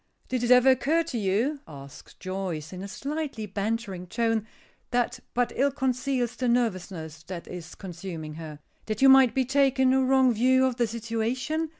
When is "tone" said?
4.07-4.47